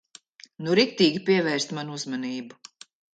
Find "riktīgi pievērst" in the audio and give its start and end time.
0.79-1.75